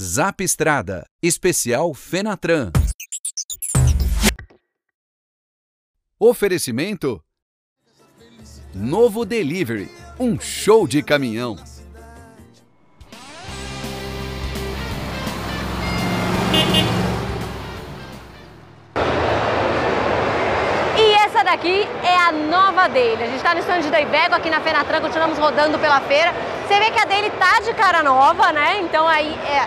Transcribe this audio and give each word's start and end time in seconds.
Zap 0.00 0.44
Estrada, 0.44 1.04
especial 1.20 1.92
Fenatran. 1.92 2.70
Oferecimento 6.20 7.20
Novo 8.72 9.24
Delivery, 9.24 9.90
um 10.20 10.38
show 10.38 10.86
de 10.86 11.02
caminhão. 11.02 11.56
E 20.96 21.12
essa 21.24 21.42
daqui 21.42 21.82
é 22.04 22.16
a 22.16 22.30
nova 22.30 22.86
dele. 22.86 23.24
A 23.24 23.26
gente 23.26 23.38
está 23.38 23.52
no 23.52 23.58
stand 23.58 23.90
da 23.90 24.00
Iveco 24.00 24.36
aqui 24.36 24.48
na 24.48 24.60
Fenatran, 24.60 25.00
continuamos 25.00 25.38
rodando 25.38 25.76
pela 25.76 26.00
feira. 26.02 26.32
Você 26.68 26.78
vê 26.80 26.90
que 26.90 27.00
a 27.00 27.06
dele 27.06 27.30
tá 27.30 27.60
de 27.60 27.72
cara 27.72 28.02
nova, 28.02 28.52
né? 28.52 28.76
Então 28.80 29.08
aí 29.08 29.34
é, 29.46 29.66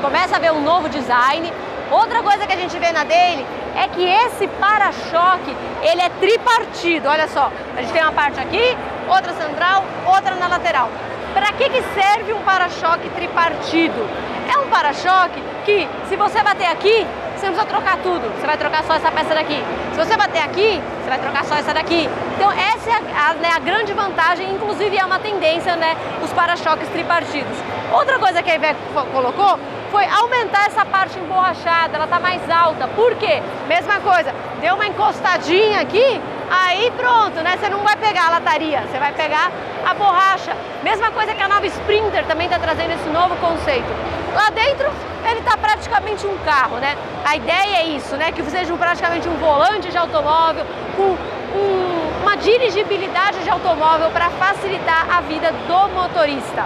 começa 0.00 0.36
a 0.36 0.38
ver 0.38 0.52
um 0.52 0.60
novo 0.60 0.88
design. 0.88 1.52
Outra 1.90 2.22
coisa 2.22 2.46
que 2.46 2.52
a 2.52 2.56
gente 2.56 2.78
vê 2.78 2.92
na 2.92 3.02
dele 3.02 3.44
é 3.74 3.88
que 3.88 4.04
esse 4.08 4.46
para-choque, 4.46 5.56
ele 5.82 6.00
é 6.00 6.08
tripartido. 6.08 7.08
Olha 7.08 7.26
só, 7.26 7.50
a 7.76 7.80
gente 7.80 7.92
tem 7.92 8.00
uma 8.00 8.12
parte 8.12 8.38
aqui, 8.38 8.78
outra 9.08 9.32
central, 9.32 9.82
outra 10.06 10.36
na 10.36 10.46
lateral. 10.46 10.88
Para 11.34 11.50
que, 11.54 11.68
que 11.70 11.82
serve 12.00 12.32
um 12.32 12.42
para-choque 12.42 13.10
tripartido? 13.16 14.08
É 14.48 14.58
um 14.58 14.68
para-choque 14.68 15.42
que, 15.64 15.88
se 16.08 16.14
você 16.14 16.40
bater 16.40 16.68
aqui, 16.68 17.04
você 17.36 17.46
não 17.46 17.54
precisa 17.54 17.64
trocar 17.64 17.96
tudo, 17.96 18.32
você 18.38 18.46
vai 18.46 18.56
trocar 18.56 18.84
só 18.84 18.94
essa 18.94 19.10
peça 19.10 19.34
daqui. 19.34 19.60
Se 19.92 19.98
você 19.98 20.16
bater 20.16 20.42
aqui, 20.44 20.80
você 21.08 21.16
vai 21.16 21.18
trocar 21.18 21.44
só 21.44 21.54
essa 21.54 21.72
daqui. 21.72 22.08
Então 22.36 22.52
essa 22.52 22.90
é 22.90 22.92
a, 22.92 23.30
a, 23.30 23.34
né, 23.34 23.50
a 23.54 23.58
grande 23.58 23.92
vantagem, 23.94 24.52
inclusive 24.52 24.96
é 24.96 25.04
uma 25.04 25.18
tendência, 25.18 25.74
né, 25.74 25.96
os 26.22 26.30
para-choques 26.32 26.86
tripartidos. 26.88 27.56
Outra 27.92 28.18
coisa 28.18 28.42
que 28.42 28.50
a 28.50 28.54
Iveco 28.56 28.78
colocou 29.10 29.58
foi 29.90 30.04
aumentar 30.06 30.66
essa 30.66 30.84
parte 30.84 31.18
emborrachada, 31.18 31.96
ela 31.96 32.04
está 32.04 32.20
mais 32.20 32.42
alta. 32.50 32.86
Por 32.88 33.14
quê? 33.14 33.42
Mesma 33.66 34.00
coisa, 34.00 34.34
deu 34.60 34.74
uma 34.74 34.86
encostadinha 34.86 35.80
aqui, 35.80 36.20
aí 36.50 36.90
pronto, 36.96 37.40
né? 37.42 37.56
Você 37.58 37.68
não 37.68 37.80
vai 37.80 37.96
pegar 37.96 38.26
a 38.26 38.30
lataria, 38.30 38.82
você 38.82 38.98
vai 38.98 39.12
pegar 39.12 39.50
a 39.86 39.94
borracha. 39.94 40.56
Mesma 40.82 41.10
coisa 41.10 41.34
que 41.34 41.42
a 41.42 41.48
nova 41.48 41.66
Sprinter 41.66 42.24
também 42.24 42.46
está 42.46 42.58
trazendo 42.58 42.92
esse 42.92 43.08
novo 43.08 43.36
conceito. 43.36 43.88
Lá 44.34 44.50
dentro 44.50 44.90
ele 45.24 45.40
está 45.40 45.56
praticamente 45.56 46.26
um 46.26 46.36
carro, 46.38 46.76
né? 46.76 46.96
A 47.24 47.36
ideia 47.36 47.78
é 47.78 47.84
isso, 47.88 48.16
né? 48.16 48.32
Que 48.32 48.42
seja 48.44 48.74
praticamente 48.76 49.28
um 49.28 49.36
volante 49.36 49.90
de 49.90 49.98
automóvel 49.98 50.64
com 50.96 51.16
um, 51.56 52.22
uma 52.22 52.36
dirigibilidade 52.36 53.38
de 53.42 53.50
automóvel 53.50 54.10
para 54.10 54.30
facilitar 54.30 55.06
a 55.10 55.20
vida 55.20 55.52
do 55.66 55.88
motorista. 55.94 56.64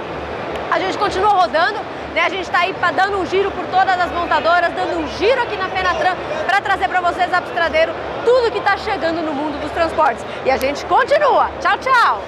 A 0.71 0.79
gente 0.79 0.97
continua 0.97 1.31
rodando, 1.31 1.79
né? 2.13 2.21
A 2.21 2.29
gente 2.29 2.43
está 2.43 2.61
aí 2.61 2.75
dando 2.95 3.19
um 3.19 3.27
giro 3.27 3.51
por 3.51 3.67
todas 3.67 3.99
as 3.99 4.11
montadoras, 4.13 4.73
dando 4.75 4.99
um 4.99 5.09
giro 5.19 5.41
aqui 5.43 5.57
na 5.57 5.69
Fenatran 5.69 6.17
para 6.47 6.61
trazer 6.61 6.89
para 6.89 7.01
vocês, 7.01 7.33
Abstradeiro, 7.33 7.93
tudo 8.25 8.51
que 8.51 8.59
está 8.59 8.77
chegando 8.77 9.23
no 9.23 9.33
mundo 9.33 9.61
dos 9.61 9.71
transportes. 9.73 10.25
E 10.45 10.51
a 10.51 10.57
gente 10.57 10.85
continua. 10.87 11.51
Tchau, 11.61 11.79
tchau! 11.79 12.23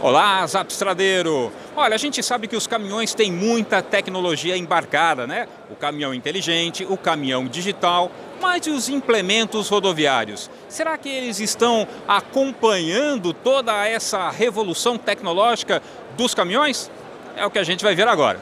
Olá, 0.00 0.46
Zapstradeiro! 0.46 1.50
Olha, 1.74 1.94
a 1.94 1.98
gente 1.98 2.22
sabe 2.22 2.46
que 2.46 2.54
os 2.54 2.66
caminhões 2.66 3.14
têm 3.14 3.32
muita 3.32 3.82
tecnologia 3.82 4.54
embarcada, 4.54 5.26
né? 5.26 5.48
O 5.70 5.74
caminhão 5.74 6.12
inteligente, 6.12 6.86
o 6.88 6.96
caminhão 6.96 7.46
digital, 7.46 8.10
mas 8.44 8.66
e 8.66 8.70
os 8.70 8.90
implementos 8.90 9.70
rodoviários? 9.70 10.50
Será 10.68 10.98
que 10.98 11.08
eles 11.08 11.40
estão 11.40 11.88
acompanhando 12.06 13.32
toda 13.32 13.88
essa 13.88 14.28
revolução 14.28 14.98
tecnológica 14.98 15.82
dos 16.14 16.34
caminhões? 16.34 16.90
É 17.38 17.46
o 17.46 17.50
que 17.50 17.58
a 17.58 17.64
gente 17.64 17.82
vai 17.82 17.94
ver 17.94 18.06
agora. 18.06 18.38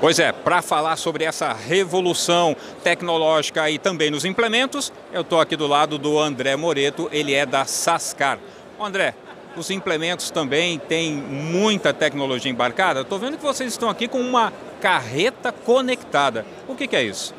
Pois 0.00 0.18
é, 0.18 0.32
para 0.32 0.62
falar 0.62 0.96
sobre 0.96 1.24
essa 1.24 1.52
revolução 1.52 2.56
tecnológica 2.82 3.68
e 3.70 3.78
também 3.78 4.10
nos 4.10 4.24
implementos, 4.24 4.90
eu 5.12 5.20
estou 5.20 5.38
aqui 5.38 5.54
do 5.54 5.66
lado 5.66 5.98
do 5.98 6.18
André 6.18 6.56
Moreto, 6.56 7.06
ele 7.12 7.34
é 7.34 7.44
da 7.44 7.66
Sascar. 7.66 8.38
André, 8.80 9.14
os 9.54 9.70
implementos 9.70 10.30
também 10.30 10.78
têm 10.78 11.12
muita 11.12 11.92
tecnologia 11.92 12.50
embarcada. 12.50 13.02
Estou 13.02 13.18
vendo 13.18 13.36
que 13.36 13.44
vocês 13.44 13.70
estão 13.70 13.90
aqui 13.90 14.08
com 14.08 14.18
uma 14.18 14.50
carreta 14.80 15.52
conectada. 15.52 16.46
O 16.66 16.74
que, 16.74 16.86
que 16.86 16.96
é 16.96 17.02
isso? 17.02 17.34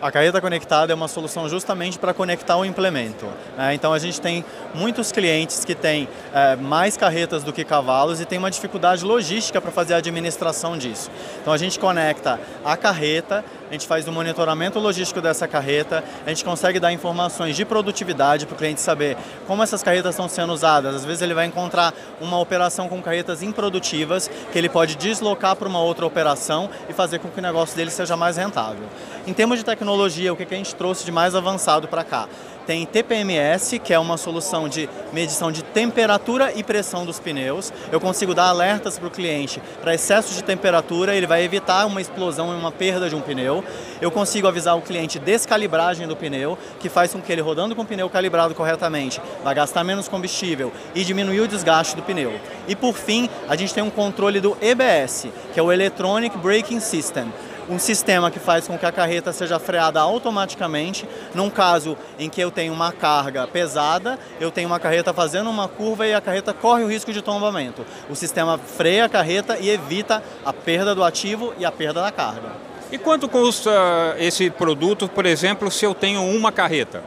A 0.00 0.12
carreta 0.12 0.40
conectada 0.40 0.92
é 0.92 0.94
uma 0.94 1.08
solução 1.08 1.48
justamente 1.48 1.98
para 1.98 2.14
conectar 2.14 2.56
o 2.56 2.64
implemento. 2.64 3.26
Né? 3.56 3.74
Então 3.74 3.92
a 3.92 3.98
gente 3.98 4.20
tem 4.20 4.44
muitos 4.72 5.10
clientes 5.10 5.64
que 5.64 5.74
têm 5.74 6.08
é, 6.32 6.54
mais 6.54 6.96
carretas 6.96 7.42
do 7.42 7.52
que 7.52 7.64
cavalos 7.64 8.20
e 8.20 8.24
tem 8.24 8.38
uma 8.38 8.48
dificuldade 8.48 9.04
logística 9.04 9.60
para 9.60 9.72
fazer 9.72 9.94
a 9.94 9.96
administração 9.96 10.78
disso. 10.78 11.10
Então 11.42 11.52
a 11.52 11.56
gente 11.58 11.80
conecta 11.80 12.38
a 12.64 12.76
carreta, 12.76 13.44
a 13.68 13.72
gente 13.72 13.88
faz 13.88 14.06
o 14.06 14.12
monitoramento 14.12 14.78
logístico 14.78 15.20
dessa 15.20 15.48
carreta, 15.48 16.04
a 16.24 16.28
gente 16.28 16.44
consegue 16.44 16.78
dar 16.78 16.92
informações 16.92 17.56
de 17.56 17.64
produtividade 17.64 18.46
para 18.46 18.54
o 18.54 18.56
cliente 18.56 18.80
saber 18.80 19.16
como 19.48 19.64
essas 19.64 19.82
carretas 19.82 20.14
estão 20.14 20.28
sendo 20.28 20.52
usadas. 20.52 20.94
Às 20.94 21.04
vezes 21.04 21.22
ele 21.22 21.34
vai 21.34 21.46
encontrar 21.46 21.92
uma 22.20 22.38
operação 22.38 22.88
com 22.88 23.02
carretas 23.02 23.42
improdutivas 23.42 24.30
que 24.52 24.56
ele 24.56 24.68
pode 24.68 24.94
deslocar 24.94 25.56
para 25.56 25.66
uma 25.66 25.80
outra 25.80 26.06
operação 26.06 26.70
e 26.88 26.92
fazer 26.92 27.18
com 27.18 27.28
que 27.28 27.40
o 27.40 27.42
negócio 27.42 27.76
dele 27.76 27.90
seja 27.90 28.16
mais 28.16 28.36
rentável. 28.36 28.84
Em 29.28 29.34
termos 29.34 29.58
de 29.58 29.64
tecnologia, 29.66 30.32
o 30.32 30.36
que 30.36 30.42
a 30.42 30.56
gente 30.56 30.74
trouxe 30.74 31.04
de 31.04 31.12
mais 31.12 31.34
avançado 31.34 31.86
para 31.86 32.02
cá? 32.02 32.26
Tem 32.66 32.86
TPMS, 32.86 33.78
que 33.78 33.92
é 33.92 33.98
uma 33.98 34.16
solução 34.16 34.70
de 34.70 34.88
medição 35.12 35.52
de 35.52 35.62
temperatura 35.62 36.50
e 36.56 36.62
pressão 36.62 37.04
dos 37.04 37.20
pneus. 37.20 37.70
Eu 37.92 38.00
consigo 38.00 38.32
dar 38.32 38.48
alertas 38.48 38.98
para 38.98 39.06
o 39.06 39.10
cliente 39.10 39.60
para 39.82 39.94
excesso 39.94 40.34
de 40.34 40.42
temperatura, 40.42 41.14
ele 41.14 41.26
vai 41.26 41.44
evitar 41.44 41.84
uma 41.84 42.00
explosão 42.00 42.54
e 42.54 42.58
uma 42.58 42.72
perda 42.72 43.10
de 43.10 43.14
um 43.14 43.20
pneu. 43.20 43.62
Eu 44.00 44.10
consigo 44.10 44.48
avisar 44.48 44.78
o 44.78 44.80
cliente 44.80 45.18
descalibragem 45.18 46.08
do 46.08 46.16
pneu, 46.16 46.56
que 46.80 46.88
faz 46.88 47.12
com 47.12 47.20
que 47.20 47.30
ele 47.30 47.42
rodando 47.42 47.76
com 47.76 47.82
o 47.82 47.86
pneu 47.86 48.08
calibrado 48.08 48.54
corretamente 48.54 49.20
vai 49.44 49.54
gastar 49.54 49.84
menos 49.84 50.08
combustível 50.08 50.72
e 50.94 51.04
diminuir 51.04 51.40
o 51.40 51.48
desgaste 51.48 51.94
do 51.94 52.02
pneu. 52.02 52.32
E 52.66 52.74
por 52.74 52.94
fim, 52.94 53.28
a 53.46 53.54
gente 53.56 53.74
tem 53.74 53.84
um 53.84 53.90
controle 53.90 54.40
do 54.40 54.56
EBS, 54.58 55.26
que 55.52 55.60
é 55.60 55.62
o 55.62 55.70
Electronic 55.70 56.38
Braking 56.38 56.80
System 56.80 57.30
um 57.68 57.78
sistema 57.78 58.30
que 58.30 58.38
faz 58.38 58.66
com 58.66 58.78
que 58.78 58.86
a 58.86 58.92
carreta 58.92 59.32
seja 59.32 59.58
freada 59.58 60.00
automaticamente. 60.00 61.06
Num 61.34 61.50
caso 61.50 61.96
em 62.18 62.28
que 62.28 62.40
eu 62.40 62.50
tenho 62.50 62.72
uma 62.72 62.92
carga 62.92 63.46
pesada, 63.46 64.18
eu 64.40 64.50
tenho 64.50 64.68
uma 64.68 64.80
carreta 64.80 65.12
fazendo 65.12 65.50
uma 65.50 65.68
curva 65.68 66.06
e 66.06 66.14
a 66.14 66.20
carreta 66.20 66.54
corre 66.54 66.82
o 66.82 66.88
risco 66.88 67.12
de 67.12 67.22
tombamento. 67.22 67.84
O 68.08 68.16
sistema 68.16 68.58
freia 68.58 69.04
a 69.04 69.08
carreta 69.08 69.58
e 69.58 69.68
evita 69.68 70.22
a 70.44 70.52
perda 70.52 70.94
do 70.94 71.04
ativo 71.04 71.52
e 71.58 71.64
a 71.64 71.70
perda 71.72 72.00
da 72.00 72.10
carga. 72.10 72.52
E 72.90 72.96
quanto 72.96 73.28
custa 73.28 73.70
esse 74.18 74.48
produto, 74.48 75.08
por 75.08 75.26
exemplo, 75.26 75.70
se 75.70 75.84
eu 75.84 75.94
tenho 75.94 76.22
uma 76.24 76.50
carreta? 76.50 77.02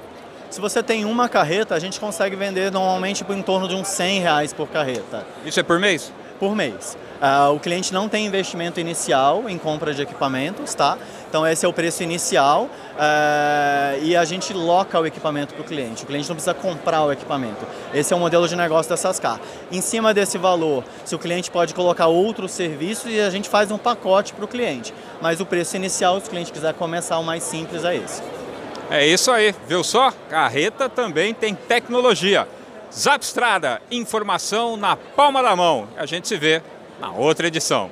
Se 0.52 0.62
você 0.62 0.84
tem 0.84 1.06
uma 1.06 1.30
carreta, 1.30 1.74
a 1.74 1.80
gente 1.80 2.00
consegue 2.00 2.36
vender 2.36 2.72
normalmente 2.72 3.24
por 3.24 3.36
em 3.36 3.42
torno 3.42 3.68
de 3.68 3.74
uns 3.74 3.88
100 3.88 4.20
reais 4.20 4.54
por 4.54 4.68
carreta. 4.68 5.26
Isso 5.46 5.60
é 5.60 5.64
por 5.64 5.80
mês? 5.80 6.12
Por 6.42 6.56
mês. 6.56 6.98
Uh, 7.22 7.54
o 7.54 7.60
cliente 7.60 7.94
não 7.94 8.10
tem 8.10 8.26
investimento 8.26 8.80
inicial 8.80 9.48
em 9.48 9.60
compra 9.60 9.94
de 9.94 10.02
equipamentos, 10.02 10.74
tá? 10.74 10.98
Então 11.30 11.46
esse 11.46 11.64
é 11.64 11.70
o 11.70 11.72
preço 11.72 12.02
inicial 12.02 12.64
uh, 12.64 14.04
e 14.04 14.18
a 14.18 14.26
gente 14.26 14.52
loca 14.52 15.00
o 15.00 15.06
equipamento 15.06 15.54
para 15.54 15.62
o 15.62 15.64
cliente. 15.64 16.04
O 16.04 16.08
cliente 16.08 16.28
não 16.28 16.36
precisa 16.36 16.56
comprar 16.56 17.04
o 17.04 17.12
equipamento. 17.12 17.64
Esse 17.94 18.12
é 18.12 18.16
o 18.16 18.20
modelo 18.20 18.48
de 18.48 18.56
negócio 18.56 18.90
da 18.90 18.98
Sascar. 18.98 19.40
Em 19.72 19.82
cima 19.82 20.16
desse 20.16 20.40
valor, 20.40 20.84
se 21.06 21.14
o 21.14 21.20
cliente 21.20 21.52
pode 21.52 21.76
colocar 21.76 22.08
outros 22.08 22.54
serviços 22.54 23.12
e 23.12 23.22
a 23.22 23.30
gente 23.30 23.48
faz 23.48 23.70
um 23.70 23.78
pacote 23.78 24.34
para 24.34 24.44
o 24.44 24.48
cliente. 24.48 24.92
Mas 25.22 25.40
o 25.40 25.46
preço 25.46 25.76
inicial, 25.76 26.20
se 26.20 26.26
o 26.26 26.30
cliente 26.32 26.52
quiser 26.52 26.74
começar, 26.74 27.20
o 27.20 27.24
mais 27.24 27.44
simples 27.44 27.86
é 27.86 27.98
esse. 27.98 28.20
É 28.90 29.06
isso 29.06 29.30
aí, 29.30 29.54
viu 29.68 29.84
só? 29.84 30.12
Carreta 30.28 30.90
também 30.90 31.36
tem 31.36 31.54
tecnologia. 31.54 32.48
Zapstrada, 32.94 33.82
informação 33.90 34.76
na 34.76 34.98
palma 34.98 35.42
da 35.42 35.56
mão. 35.56 35.88
A 35.96 36.06
gente 36.06 36.28
se 36.28 36.36
vê 36.36 36.62
na 37.00 37.12
outra 37.12 37.48
edição. 37.48 37.90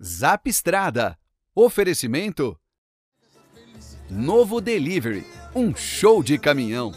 Zap 0.00 0.48
Estrada. 0.48 1.18
Oferecimento 1.54 2.56
Novo 4.08 4.60
Delivery, 4.60 5.26
um 5.52 5.74
show 5.74 6.22
de 6.22 6.38
caminhão. 6.38 6.92